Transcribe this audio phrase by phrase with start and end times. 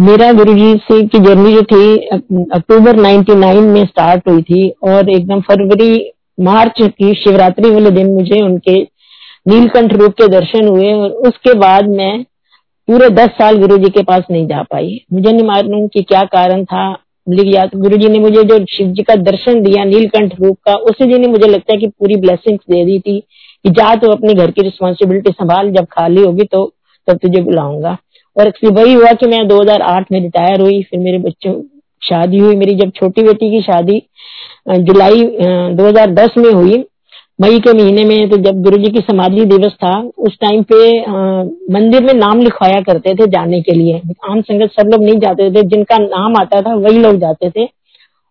[0.00, 1.96] मेरा गुरु जी से की जर्नी जो थी,
[2.52, 8.40] अक्टूबर 99 में स्टार्ट हुई थी और एकदम फरवरी, मार्च की शिवरात्रि वाले दिन मुझे
[8.42, 8.74] उनके
[9.46, 12.22] नीलकंठ रूप के दर्शन हुए और उसके बाद मैं
[12.88, 16.22] पूरे दस साल गुरु जी के पास नहीं जा पाई। मुझे नहीं मालूम कि क्या
[16.34, 16.90] कारण था।
[17.26, 20.74] या तो गुरु जी ने मुझे जो शिव जी का दर्शन दिया नीलकंठ रूप का,
[20.74, 23.18] उसी दिन मुझे लगता है कि पूरी ब्लेसिंग्स दे दी थी
[23.64, 26.72] कि जा तो अपने घर की रिस्पॉन्सिबिलिटी संभाल, जब खाली होगी तो
[27.08, 27.96] तब तुझे बुलाऊँगा।
[28.36, 31.60] और वही हुआ कि मैं 2008 में रिटायर हुई, फिर मेरे बच्चों
[32.02, 34.02] शादी हुई। मेरी जब छोटी बेटी की शादी
[34.70, 35.22] जुलाई
[35.76, 36.84] 2010 में हुई,
[37.38, 41.00] मई के महीने में तो जब गुरु जी की समाधि दिवस था, उस टाइम पे
[41.74, 45.50] मंदिर में नाम लिखवाया करते थे जाने के लिए। आम संगत सब लोग नहीं जाते
[45.50, 47.68] थे, जिनका नाम आता था, वही लोग जाते थे।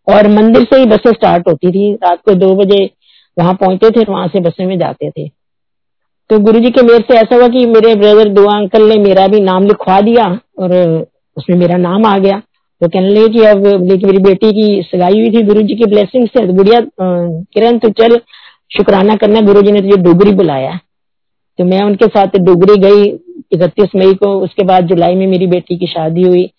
[0.07, 2.89] और मंदिर से ही बसें स्टार्ट होती थी। रात को दो बजे
[3.37, 5.29] वहाँ पहुँचते थे वहाँ से बसें में जाते थे।
[6.33, 9.25] तो गुरु जी के मेर से ऐसा हुआ कि मेरे ब्रदर दुआ अंकल ने मेरा
[9.27, 10.23] भी नाम लिखवा दिया
[10.59, 10.71] और
[11.37, 12.37] उसमें मेरा नाम आ गया।
[12.81, 15.85] तो कहने लगे कि अब लेकिन मेरी बेटी की सगाई हुई थी गुरु जी की
[15.85, 18.17] ब्लेसिंग से। गुड़िया किरण तो चल,
[18.77, 20.79] शुक्राना करना गुरु जी ने तुझे डुगरी बुलाया।
[21.59, 23.05] तो मैं उनके साथ डुगरी गई
[23.53, 26.49] इकतीस मई को। उसके बाद जुलाई में मेरी बेटी की शादी हुई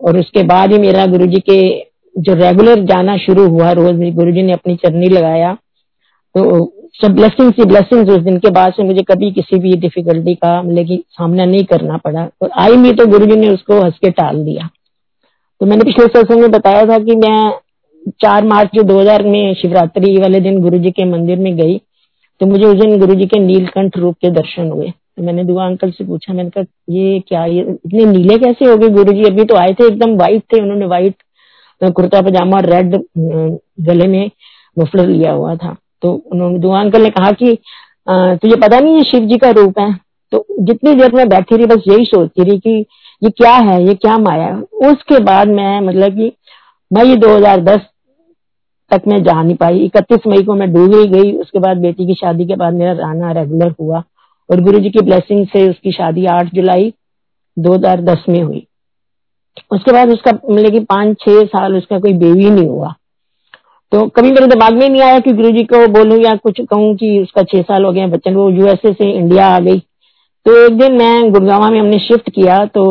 [0.00, 1.60] और उसके बाद ही मेरा गुरु जी के
[2.16, 5.56] जो रेगुलर जाना शुरू हुआ रोज गुरु जी ने अपनी चरनी लगाया।
[6.34, 6.42] तो
[7.00, 10.60] सब ब्लेसिंग ही ब्लेसिंग उस दिन के बाद से मुझे कभी किसी भी डिफिकल्टी का
[10.62, 14.10] मतलब सामना नहीं करना पड़ा। और आई भी तो गुरु जी ने उसको हंस के
[14.12, 14.68] टाल दिया।
[15.60, 17.50] तो मैंने पिछले सत्संग में बताया था कि मैं
[18.22, 21.78] चार मार्च जो 2000 में शिवरात्रि वाले दिन गुरु जी के मंदिर में गई
[22.40, 25.66] तो मुझे उस दिन गुरु जी के नीलकंठ रूप के दर्शन हुए। तो मैंने दुआ
[25.66, 29.24] अंकल से पूछा, मैंने कहा, ये क्या, ये इतने नीले कैसे हो गए गुरु जी
[29.24, 31.14] अभी तो आए थे, एकदम व्हाइट थे, उन्होंने व्हाइट
[31.80, 32.96] कुर्ता पजामा और रेड
[33.86, 34.30] गले में
[34.76, 37.56] मफलर लिया हुआ था। तो उन्होंने दुआ अंकल ने कहा कि
[38.08, 39.92] तुझे पता नहीं ये शिव जी का रूप है।
[40.32, 42.84] तो जितनी देर में बैठी रही, बस यही सोचती रही कि
[43.22, 46.32] ये क्या है, ये क्या माया है। उसके बाद मैं मतलब कि
[46.90, 47.80] मई 2010
[48.90, 52.06] तक मैं जा नहीं पाई। इकतीस मई को मैं डूब ही गई। उसके बाद बेटी
[52.06, 54.02] की शादी के बाद मेरा रहना रेगुलर हुआ।
[54.48, 56.92] और गुरु जी की ब्लेसिंग से उसकी शादी 8 जुलाई
[57.56, 58.66] 2010 में हुई।
[59.72, 62.94] उसके बाद उसका मतलब कि पाँच छह साल उसका कोई बेबी नहीं हुआ।
[63.92, 66.94] तो कभी मेरे दिमाग में नहीं आया कि गुरु जी को बोलूँ या कुछ कहूँ
[66.96, 69.78] कि उसका छह साल हो गया बच्चन, वो यूएसए से इंडिया आ गई।
[70.46, 72.82] तो एक दिन मैं गुड़गावा में हमने शिफ्ट किया तो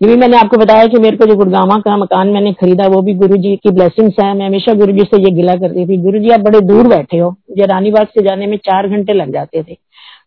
[0.00, 3.00] ये भी मैंने आपको बताया कि मेरे को जो गुड़गावा का मकान मैंने खरीदा, वो
[3.02, 5.96] भी गुरु जी की ब्लेसिंग्स है। मैं हमेशा गुरु जी से ये गिला करती थी
[6.02, 9.32] गुरु जी आप बड़े दूर बैठे हो, मुझे रानीबाग से जाने में चार घंटे लग
[9.32, 9.76] जाते थे।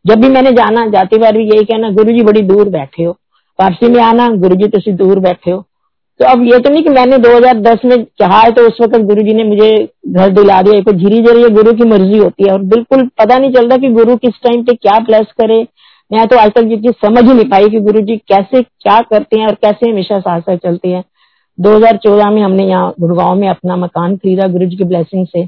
[0.06, 3.12] जब भी मैंने जाना, जाती बार भी यही कहना गुरु जी बड़ी दूर बैठे हो,
[3.60, 5.64] वापसी में आना गुरु जी तुम दूर बैठे हो।
[6.20, 9.22] तो अब ये तो नहीं कि मैंने 2010 में कहा है तो उस वक्त गुरु
[9.22, 9.72] जी ने मुझे
[10.10, 13.52] घर दिला दिया। तो झीरी झीरी गुरु की मर्ज़ी होती है और बिल्कुल पता नहीं
[13.52, 15.62] चलता कि गुरु किस टाइम पे क्या प्लस करे।
[16.12, 19.00] मैं तो आज तक ये चीज़ समझ ही नहीं पाई कि गुरु जी कैसे क्या
[19.02, 21.04] करते हैं और कैसे हमेशा साथ साथ चलते हैं।
[21.58, 25.46] 2014 में हमने यहाँ गुड़गांव में अपना मकान खरीदा गुरु जी की ब्लेसिंग से।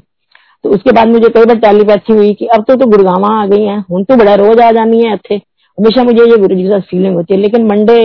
[0.64, 3.62] तो उसके बाद मुझे कई बार टेलीपैथी हुई कि अब तो, तो गुड़गावा आ गई
[3.62, 5.36] है हूँ तो बड़ा रोज आ जानी है इतने
[5.78, 8.02] हमेशा मुझे ये गुरु जी के साथ फीलिंग होती है। लेकिन मंडे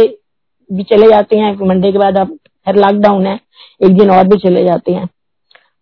[0.70, 3.40] भी चले जाते हैं मंडे के बाद आप खैर लॉकडाउन है,
[3.82, 5.06] एक दिन और भी चले जाते हैं।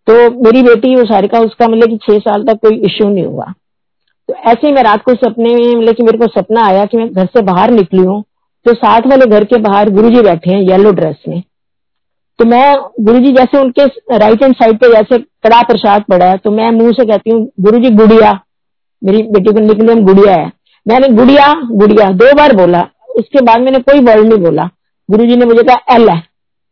[0.06, 3.52] तो मेरी बेटी, वो सारिका, उसका मतलब कि छह साल तक कोई इश्यू नहीं हुआ।
[4.28, 6.96] तो ऐसे ही मैं रात को सपने में मतलब कि मेरे को सपना आया कि
[6.96, 8.22] मैं घर से बाहर निकली हूँ।
[8.66, 11.42] तो साथ वाले घर के बाहर गुरुजी बैठे हैं येलो ड्रेस में।
[12.38, 13.84] तो मैं गुरुजी जैसे उनके
[14.18, 17.50] राइट हैंड साइड पे जैसे कड़ा प्रसाद पड़ा है तो मैं मुँह से कहती हूँ
[17.60, 18.32] गुरु जी गुड़िया,
[19.02, 20.50] मेरी बेटी को निकले गुड़िया है।
[20.86, 22.80] मैंने, गुड़िया गुड़िया। दो बार बोला,
[23.16, 24.68] उसके बाद मैंने कोई वर्ड नहीं बोला।
[25.08, 26.22] गुरु जी ने मुझे कहा, एल है।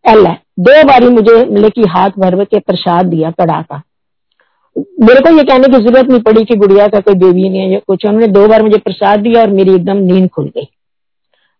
[0.05, 3.83] एल है। दो बारी मुझे मतलब कि हाथ भर के प्रसाद दिया कड़ा का
[5.01, 7.71] मेरे को ये कहने की ज़रूरत नहीं पड़ी कि गुड़िया का कोई बेबी नहीं है
[7.71, 10.65] या कुछ। उन्होंने दो बार मुझे प्रसाद दिया और मेरी एकदम नींद खुल गई।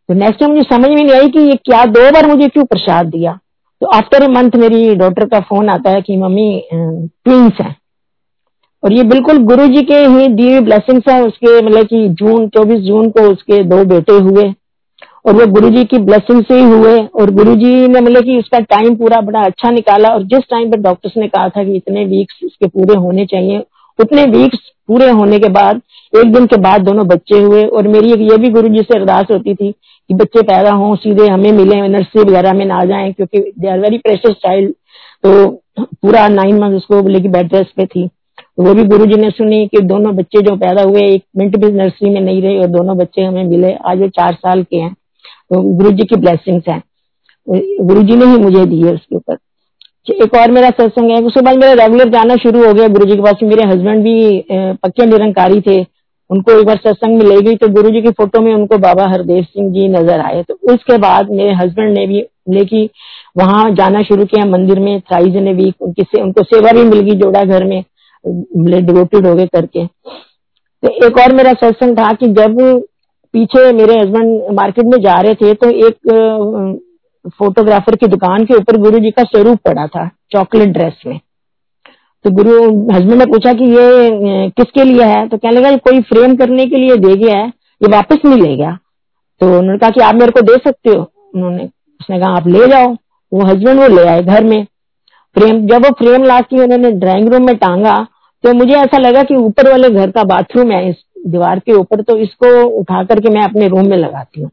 [0.09, 2.65] तो नेक्स्ट टाइम मुझे समझ में नहीं आई कि ये क्या दो बार मुझे क्यों
[2.65, 3.39] प्रसाद दिया।
[3.81, 7.77] तो आफ्टर ए मंथ मेरी डॉक्टर का फ़ोन आता है कि, मम्मी ट्विंस है।
[8.85, 12.81] और ये बिल्कुल गुरु जी के ही दी ब्लेसिंग्स है। उसके मतलब कि जून, चौबीस
[12.81, 14.55] जून को उसके दो बेटे हुए।
[15.29, 18.39] और वो गुरु जी की ब्लेसिंग से ही हुए। और गुरु जी ने मतलब कि
[18.39, 21.77] उसका टाइम पूरा बड़ा अच्छा निकाला। और जिस टाइम पर डॉक्टर्स ने कहा था कि
[21.77, 23.63] इतने वीक्स इसके पूरे होने चाहिए,
[23.99, 24.59] उतने वीक्स
[24.89, 25.81] पूरे होने के बाद,
[26.13, 29.27] एक दिन के बाद दोनों बच्चे हुए। और मेरी ये भी गुरु जी से अरदास
[29.31, 33.53] होती थी कि बच्चे पैदा हों, सीधे हमें मिले नर्सरी वगैरह में ना जाए, क्योंकि
[33.59, 34.73] they are very precious child
[35.25, 35.49] तो
[35.79, 38.07] पूरा नाइन मंथ उसको लेकिन बेड रेस्ट पे थी।
[38.39, 41.57] तो वो भी गुरु जी ने सुनी कि दोनों बच्चे जो पैदा हुए, एक मिनट
[41.57, 44.77] भी नर्सरी में नहीं रहे और दोनों बच्चे हमें मिले। आज वो चार साल के
[44.77, 44.95] हैं।
[45.51, 46.83] गुरु जी की ब्लेसिंग्स हैं।
[47.83, 49.37] गुरु जी ने ही मुझे दी है उसके ऊपर।
[50.15, 53.17] एक और मेरा सत्संग है उसके बाद मेरा रेगुलर जाना शुरू हो गया गुरु जी
[53.17, 55.81] के पास। मेरे हस्बैंड भी पक्के निरंकारी थे।
[56.31, 59.07] उनको एक बार सत्संग में ले गई तो गुरु जी की फ़ोटो में उनको बाबा
[59.11, 62.89] हरदेव सिंह जी नज़र आए। तो उसके बाद मेरे हस्बैंड ने भी लेकिन
[63.37, 67.01] वहाँ जाना शुरू किया मंदिर में थ्राइज इन वीक उनकी से, उनको सेवा भी मिल
[67.01, 67.83] गई जोड़ा घर में
[68.85, 72.61] डिवोटेड हो गए करके। तो एक और मेरा सत्संग था कि जब
[73.35, 76.81] पीछे मेरे हस्बैंड मार्केट में जा रहे थे तो एक
[77.35, 81.19] फोटोग्राफर की दुकान के ऊपर गुरु जी का स्वरूप पड़ा था चॉकलेट ड्रेस में।
[82.25, 82.55] तो गुरु
[82.93, 85.27] हस्बैंड ने पूछा कि ये किसके लिए है?
[85.29, 87.47] तो कहने लगा, कोई फ्रेम करने के लिए दे गया है,
[87.81, 88.79] ये वापस नहीं ले गया।
[89.41, 91.65] तो उन्होंने कहा कि आप मेरे को दे सकते हो। उन्होंने,
[92.01, 92.93] उसने कहा, आप ले जाओ।
[93.33, 94.65] वो हस्बैंड वो ले आए घर में।
[95.37, 97.97] फ्रेम जब वो फ्रेम ला के उन्होंने ड्राइंग रूम में टांगा
[98.45, 100.97] तो मुझे ऐसा लगा कि ऊपर वाले घर का बाथरूम है, इस
[101.27, 104.51] दीवार के ऊपर तो इसको उठा करके मैं अपने रूम में लगाती हूँ।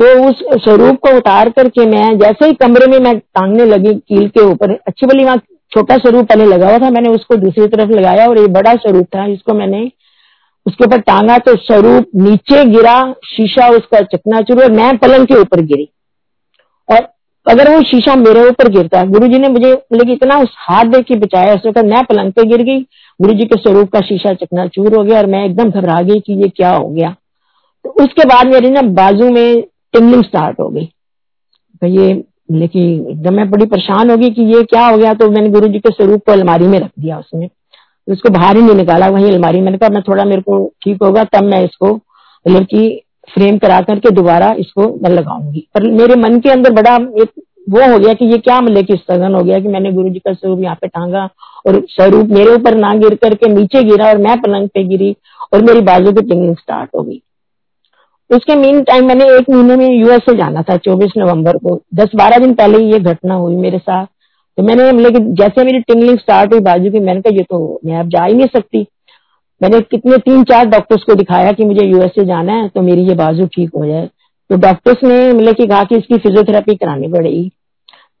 [0.00, 4.28] तो उस स्वरूप को उतार करके मैं, जैसे ही कमरे में मैं टांगने लगी कील
[4.28, 5.36] के ऊपर, अच्छी बली वहाँ
[5.72, 9.06] छोटा स्वरूप पहले लगा हुआ था, मैंने उसको दूसरी तरफ़ लगाया और ये बड़ा स्वरूप
[9.06, 9.90] था जिसको मैंने
[10.66, 15.60] उसके ऊपर टांगा तो स्वरूप नीचे गिरा, शीशा उसका चकनाचूर और मैं पलंग के ऊपर
[15.62, 15.88] गिरी।
[16.88, 17.08] और
[17.46, 21.02] अगर वो शीशा मेरे ऊपर गिरता गुरु जी ने मुझे मतलब इतना उस हाथ दे
[21.02, 22.80] के बचाया उस वक्त मैं पलंग पे गिर गई।
[23.20, 26.32] गुरु जी के स्वरूप का शीशा चकनाचूर हो गया और मैं एकदम घबरा गई कि
[26.34, 27.10] ये क्या हो गया।
[27.84, 29.62] तो उसके बाद मेरी ना बाजू में
[29.94, 30.84] टिंगलिंग स्टार्ट हो गई।
[31.82, 32.12] तो ये
[32.50, 35.78] लेकिन एकदम मैं बड़ी परेशान होगी कि ये क्या हो गया तो मैंने गुरु जी
[35.78, 39.24] के स्वरूप को अलमारी में रख दिया उसमें तो उसको बाहर ही नहीं निकाला, वही
[39.26, 42.86] अलमारी मैंने कहा मैं थोड़ा मेरे को ठीक होगा, तब मैं इसको मतलब की
[43.28, 47.30] फ्रेम करा करके दोबारा इसको मैं लगाऊँगी। पर मेरे मन के अंदर बड़ा एक
[47.70, 50.18] वो हो गया कि ये क्या मतलब की सगन हो गया कि मैंने गुरु जी
[50.18, 51.28] का स्वरूप यहाँ पे टांगा
[51.66, 55.14] और स्वरूप मेरे ऊपर ना गिर करके नीचे गिरा और मैं पलंग पे गिरी
[55.54, 57.20] और मेरी बाजू की टिंगिंग स्टार्ट हो गई।
[58.30, 62.54] उसके मीन टाइम मैंने एक महीने में यूएसए जाना था 24 नवंबर को। 10-12 दिन
[62.54, 64.06] पहले ही ये घटना हुई मेरे साथ।
[64.58, 67.98] तो मैंने लेकिन जैसे मेरी टिंगलिंग स्टार्ट हुई बाजू की, मैंने कहा, ये तो मैं
[68.00, 68.86] अब जा ही नहीं सकती।
[69.60, 73.14] मैंने कितने, तीन, चार डॉक्टर्स को दिखाया कि मुझे यूएसए जाना है तो मेरी ये
[73.14, 74.08] बाजू ठीक हो जाए।
[74.50, 77.48] तो डॉक्टर्स ने मतलब कि कहा कि इसकी फिजियोथेरेपी करानी पड़ेगी।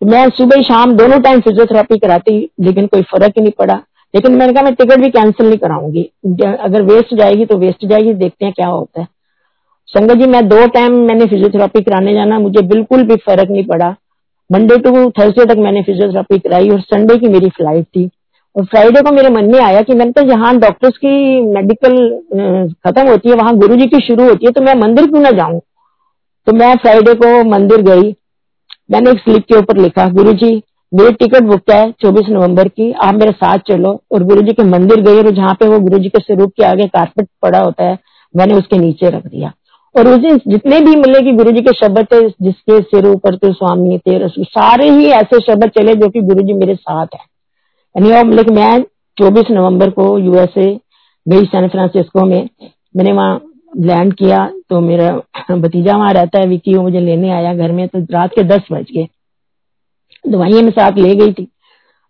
[0.02, 3.74] तो मैं सुबह शाम दोनों टाइम फिजियोथेरेपी कराती, लेकिन कोई फ़र्क ही नहीं पड़ा।
[4.14, 6.02] लेकिन मैंने कहा, मैं टिकट भी कैंसिल नहीं कराऊँगी।
[6.42, 9.06] अगर वेस्ट जाएगी तो वेस्ट जाएगी, देखते हैं क्या होता है।
[9.88, 13.94] संगत जी, मैं दो टाइम मैंने फिजियोथेरापी कराने जाना, मुझे बिल्कुल भी फ़र्क नहीं पड़ा।
[14.50, 18.08] मंडे टू थर्सडे तक मैंने फिजियोथेरापी कराई और संडे की मेरी फ़्लाइट थी।
[18.56, 21.96] फ्राइडे को मेरे मन में आया कि मैंने कहा जहाँ डॉक्टर्स की मेडिकल
[22.84, 25.30] खत्म होती है, वहाँ गुरु जी की शुरू होती है तो मैं मंदिर क्यों ना
[25.32, 25.60] जाऊँ?
[26.46, 28.14] तो मैं फ्राइडे को मंदिर गई।
[28.90, 30.50] मैंने एक स्लिप के ऊपर लिखा गुरु जी
[30.92, 34.64] मेरी टिकट बुक है चौबीस नवंबर की, आप मेरे साथ चलो। और गुरु जी के
[34.64, 37.84] मंदिर गई और जहाँ पे वो गुरु जी के स्वरूप के आगे कारपेट पड़ा होता
[37.84, 37.98] है,
[38.34, 39.52] मैंने उसके नीचे रख दिया।
[39.94, 43.36] और उस दिन जितने भी मिले कि गुरु जी के शब्द थे, जिसके सिर ऊपर
[43.36, 47.24] तो स्वामी तेरे सारे ही ऐसे शब्द चले जो कि गुरु जी मेरे साथ है।
[47.96, 48.82] यानी लेकिन मैं
[49.16, 50.68] चौबीस नवंबर को यूएसए
[51.26, 52.48] गई सैन फ्रांसिस्को में।
[52.96, 53.40] मैंने वहाँ
[53.78, 55.10] लैंड किया तो मेरा
[55.52, 58.68] भतीजा वहाँ रहता है विकी वो मुझे लेने आया घर में तो रात के दस
[58.72, 59.06] बज गए।
[60.24, 61.46] दवाइयाँ मैं साथ ले गई थी।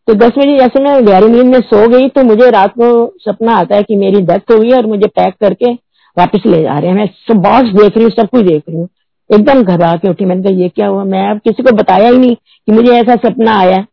[0.09, 2.91] तो दस बजे जैसे मैं गहरी नींद में सो गई तो मुझे रात को
[3.21, 5.73] सपना आता है कि मेरी डेथ है और मुझे पैक करके
[6.17, 8.77] वापस ले जा रहे हैं। मैं सब बॉक्स देख रही हूँ, सब कुछ देख रही
[8.77, 8.88] हूँ।
[9.31, 11.05] एकदम घबरा के उठी, मैंने कहा, ये क्या हुआ?
[11.05, 13.85] मैं अब किसी को बताया ही नहीं कि मुझे ऐसा सपना आया।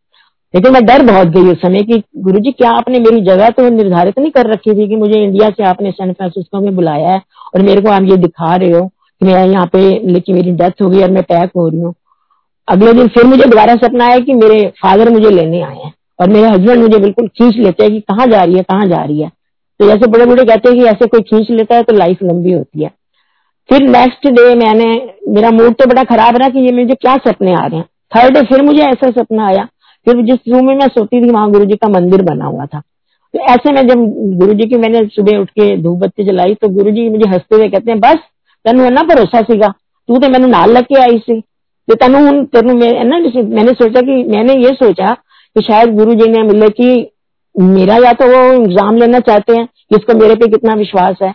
[0.54, 3.68] लेकिन मैं डर बहुत गई उस समय कि गुरु जी क्या आपने मेरी जगह तो
[3.70, 7.22] निर्धारित नहीं कर रखी थी कि मुझे इंडिया से आपने सैन फ्रांसिस्को में बुलाया है
[7.56, 10.82] और मेरे को आप ये दिखा रहे हो कि मैं यहाँ पे, लेकिन मेरी डेथ
[10.82, 11.94] हो गई और मैं पैक हो रही हूँ।
[12.68, 16.30] अगले दिन फिर मुझे दोबारा सपना आया कि मेरे फादर मुझे लेने आए हैं और
[16.30, 19.22] मेरे हस्बैंड मुझे बिल्कुल खींच लेते हैं कि कहाँ जा रही है, कहाँ जा रही
[19.22, 19.30] है।
[19.80, 22.52] तो जैसे बड़े बड़े कहते हैं कि ऐसे कोई खींच लेता है तो लाइफ लंबी
[22.52, 22.90] होती है।
[23.70, 24.86] फिर नेक्स्ट डे मैंने,
[25.30, 28.34] मेरा मूड तो बड़ा खराब रहा कि ये मुझे क्या सपने आ रहे हैं। थर्ड
[28.34, 29.68] डे फिर मुझे ऐसा सपना आया
[30.08, 32.80] फिर जिस रूम में मैं सोती थी, वहाँ गुरु जी का मंदिर बना हुआ था।
[33.34, 34.04] तो ऐसे में जब
[34.40, 37.56] गुरु जी की मैंने सुबह उठ के धूप बत्ती जलाई तो गुरु जी मुझे हँसते
[37.56, 38.18] हुए कहते हैं, बस,
[38.66, 39.68] तेन ना भरोसा सीगा?
[40.10, 41.40] तू तो मैंने नाल लग के आई सी।
[41.88, 42.68] तो तेन हूँ तेन
[43.08, 43.18] ना
[43.56, 45.14] मैंने सोचा कि, मैंने ये सोचा
[45.56, 47.10] कि शायद गुरु जी ने मिले कि
[47.56, 51.34] मेरा या तो वो एग्ज़ाम लेना चाहते हैं कि इसको मेरे पे कितना विश्वास है।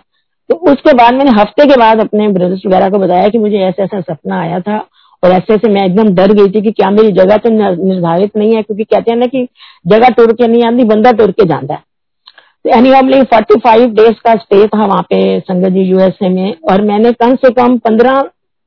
[0.51, 3.83] तो उसके बाद मैंने हफ़्ते के बाद अपने ब्रदर्स वगैरह को बताया कि मुझे ऐसा
[3.85, 4.79] ऐसा सपना आया था
[5.23, 8.55] और ऐसे ऐसे मैं एकदम डर गई थी कि क्या मेरी जगह तो निर्धारित नहीं
[8.55, 9.47] है, क्योंकि कहते हैं ना कि
[9.87, 11.83] जगह टूट के नहीं आती, बंदा टूट के जाता है।
[12.65, 16.55] तो एनी हमने फोर्टी फाइव डेज़ का स्टे था वहाँ पे संगत जी यूएसए में,
[16.71, 18.23] और मैंने कम से कम पंद्रह,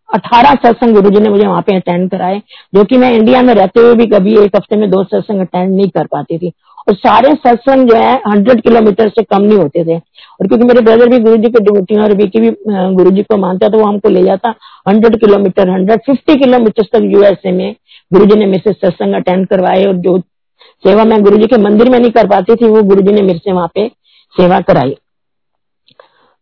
[0.09, 2.41] अठारह सत्संग गुरु जी ने मुझे वहाँ पे अटेंड कराए,
[2.73, 5.75] जो कि मैं इंडिया में रहते हुए भी कभी एक हफ़्ते में दो सत्संग अटेंड
[5.75, 6.51] नहीं कर पाती थी।
[6.87, 10.81] और सारे सत्संग जो है हंड्रेड किलोमीटर से कम नहीं होते थे। और क्योंकि मेरे
[10.81, 12.49] ब्रदर भी गुरु जी के डिवोटी और विकी भी
[12.95, 14.53] गुरु जी को मानता तो वो हमको ले जाता।
[14.87, 17.75] Hundred kilometre hundred fifty kilometre तक यूएसए में
[18.11, 20.17] गुरु जी ने मेरे से सत्संग अटेंड करवाए और जो
[20.83, 23.21] सेवा मैं गुरु जी के मंदिर में नहीं कर पाती थी, वो गुरु जी ने
[23.21, 23.87] मेरे से वहाँ पे
[24.35, 24.95] सेवा कराई।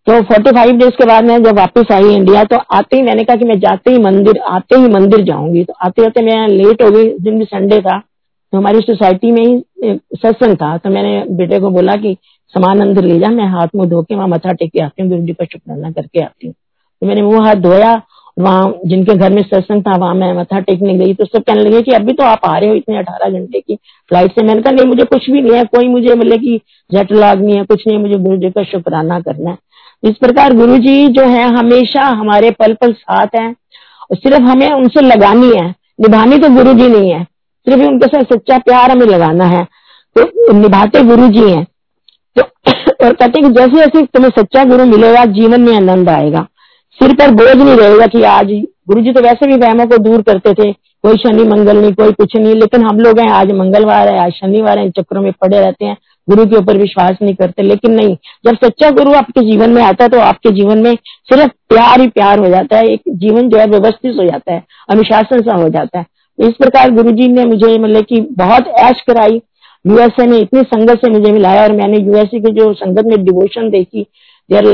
[0.07, 3.23] तो फोर्टी फाइव डेज़ के बाद मैं जब वापस आई इंडिया तो आते ही मैंने
[3.23, 6.81] कहा कि मैं जाते ही मंदिर, आते ही मंदिर जाऊँगी। तो आते आते मैं लेट
[6.83, 11.23] हो गई दिन भी संडे था तो हमारी सोसाइटी में ही सत्संग था तो मैंने
[11.37, 12.15] बेटे को बोला कि,
[12.53, 15.09] सामान अंदर ले जा, मैं हाथ मुँह धो के वहाँ मथा टेक के आती हूँ
[15.09, 18.01] गुरु जी का शुक्राना करके आती हूँ। तो मैंने वो हाथ धोया,
[18.37, 21.81] वहाँ जिनके घर में सत्संग था, वहाँ मैं मथा टेकने गई तो सब कहने लगे
[21.81, 24.73] कि अभी तो आप आ रहे हो इतने अठारह घंटे की फ़्लाइट से। मैंने कहा,
[24.73, 26.57] नहीं, मुझे कुछ भी नहीं है, कोई मुझे बोले की
[26.89, 29.57] जट लाग नहीं है, कुछ नहीं मुझे गुरु जी का शुक्राना करना है।
[30.03, 33.51] इस प्रकार गुरु जी जो है, हमेशा हमारे पल पल साथ है,
[34.13, 35.69] सिर्फ़ हमें उनसे लगानी है,
[36.01, 37.25] निभानी तो गुरु जी नहीं है।
[37.69, 39.67] सिर्फ़ उनके साथ सच्चा प्यार हमें लगाना है।
[40.17, 41.67] तो निभाते गुरु जी हैं।
[42.39, 42.41] तो
[43.05, 46.47] और कहते कि जैसे जैसे तुम्हें सच्चा गुरु मिलेगा, जीवन में आनंद आएगा।
[46.91, 48.47] सिर पर बोझ नहीं रहेगा कि आज
[48.87, 52.11] गुरु जी तो वैसे भी वहमों को दूर करते थे। कोई शनि मंगल नहीं, कोई
[52.11, 55.59] कुछ नहीं, लेकिन हम लोग हैं आज मंगलवार है, आज शनिवार है चक्रों में पड़े
[55.59, 55.97] रहते हैं।
[56.29, 60.03] गुरु के ऊपर विश्वास नहीं करते, लेकिन नहीं, जब सच्चा गुरु आपके जीवन में आता
[60.03, 63.57] है तो आपके जीवन में सिर्फ़ प्यार ही प्यार हो जाता है। एक जीवन जो
[63.57, 66.05] है व्यवस्थित हो जाता है, अनुशासन सा हो जाता है।
[66.39, 69.41] इस प्रकार गुरु जी ने मुझे मतलब की बहुत ऐश कराई।
[69.85, 73.69] यूएसए में इतनी संगत से मुझे मिलाया और मैंने यूएसए की जो संगत में डिवोशन
[73.69, 74.05] देखी
[74.49, 74.67] देर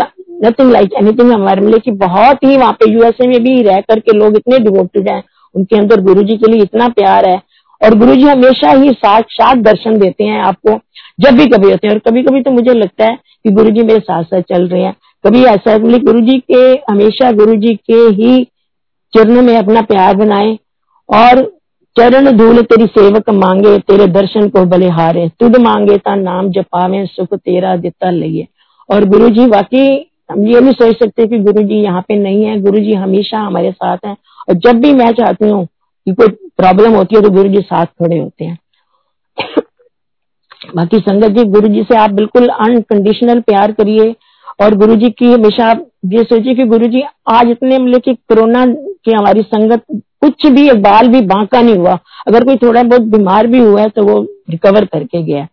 [0.44, 4.18] नथिंग लाइक एनीथिंग हमारे मिले की बहुत ही वहाँ पे यूएसए में भी रह करके
[4.18, 5.22] लोग इतने डिवोटेड हैं।
[5.56, 7.36] उनके अंदर गुरु जी के लिए इतना प्यार है
[7.82, 10.80] और गुरु जी हमेशा ही साक्षात दर्शन देते हैं आपको,
[11.20, 13.84] जब भी कभी होते हैं। और कभी कभी तो मुझे लगता है कि गुरु जी
[13.84, 18.00] मेरे साथ साथ चल रहे हैं। कभी ऐसा गुरु जी के, हमेशा गुरु जी के
[18.16, 18.44] ही
[19.14, 20.58] चरणों में अपना प्यार बनाए
[21.10, 21.44] और
[21.98, 27.34] चरण धूल तेरी सेवक मांगे, तेरे दर्शन को बलिहारे तुद मांगे ता नाम जपावे, सुख
[27.34, 28.48] तेरा दिता लिए
[28.90, 29.88] और गुरु जी वाकई
[30.32, 33.40] हम ये नहीं सोच सकते कि गुरु जी यहाँ पे नहीं है। गुरु जी हमेशा
[33.40, 34.16] हमारे साथ हैं।
[34.50, 37.86] और जब भी मैं चाहती हूँ कि कोई प्रॉब्लम होती है तो गुरु जी साथ
[37.86, 38.58] खड़े होते हैं।
[40.76, 44.16] बाकी संगत जी गुरु जी से आप बिल्कुल अनकंडीशनल प्यार करिए।
[44.62, 48.14] और गुरु जी की हमेशा आप ये सोचिए कि गुरु जी आज इतने मतलब कि
[48.14, 48.66] कोरोना
[49.06, 49.84] की हमारी संगत
[50.22, 51.98] कुछ भी एक बाल भी बांका नहीं हुआ।
[52.28, 55.48] अगर कोई थोड़ा बहुत बीमार भी हुआ है तो वो रिकवर करके गया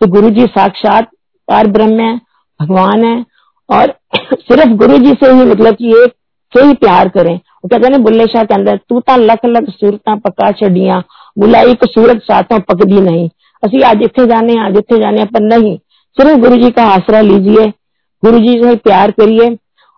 [0.00, 1.10] तो गुरु जी साक्षात
[1.48, 2.16] पार ब्रह्म है,
[2.60, 3.24] भगवान है,
[3.68, 6.14] और सिर्फ़ गुरु जी से ही मतलब कि एक
[6.52, 9.70] से ही प्यार करें। वो कहते हैं बुल्ले शाह के अंदर, तू ता लख लख
[9.70, 11.02] सूरत पका छड़िया,
[11.38, 13.28] बुलाई एक सूरत सातों पकदी नहीं।
[13.62, 15.76] असि आज इतने जाने, आज इतने जाने पर नहीं।
[16.16, 17.72] सिर्फ़ गुरु जी का आसरा लीजिए
[18.22, 19.48] गुरु जी से प्यार करिए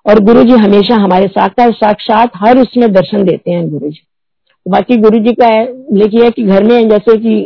[0.06, 4.02] और गुरु जी हमेशा हमारे साथ है साक्षात हर उसमें दर्शन देते हैं गुरु जी
[4.66, 5.48] बाकी गुरु जी का
[5.92, 7.42] लिखिए कि घर में जैसे कि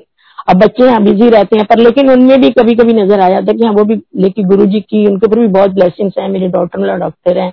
[0.49, 3.51] अब बच्चे यहाँ बिज़ी रहते हैं, पर लेकिन उनमें भी कभी कभी नज़र आ जाता
[3.53, 6.29] है कि हाँ वो भी, लेकिन गुरु जी की, उनके ऊपर भी बहुत ब्लेसिंग्स हैं।
[6.29, 7.49] मेरे डॉक्टर मेरा डॉक्टर है,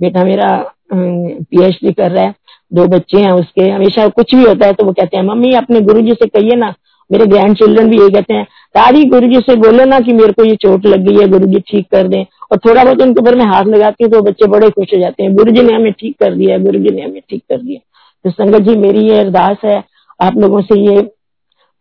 [0.00, 0.48] बेटा मेरा
[0.92, 2.34] पीएचडी कर रहा है,
[2.72, 5.80] दो बच्चे हैं उसके, हमेशा कुछ भी होता है तो वो कहते हैं, मम्मी, अपने
[5.80, 6.74] गुरु जी से कहिए ना
[7.10, 10.32] मेरे ग्रैंड चिल्ड्रन भी ये कहते हैं दादी गुरु जी से बोलो ना कि मेरे
[10.32, 13.20] को ये चोट लग गई है गुरु जी ठीक कर दें। और थोड़ा बहुत उनके
[13.20, 15.74] ऊपर मैं हाथ लगाती हूँ तो बच्चे बड़े खुश हो जाते हैं गुरु जी ने
[15.74, 17.80] हमें ठीक कर दिया है गुरु जी ने हमें ठीक कर दिया
[18.24, 19.82] तो संगत जी, मेरी ये अरदास है,
[20.20, 21.00] आप लोगों से ये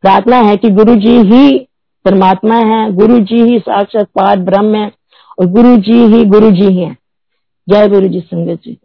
[0.04, 1.58] प्रार्थना है कि गुरु जी ही
[2.06, 4.92] परमात्मा है गुरु जी ही साक्षात पार ब्रह्म है
[5.40, 6.96] और गुरु जी ही गुरु जी है।
[7.68, 8.78] जय गुरु जी संगत जी।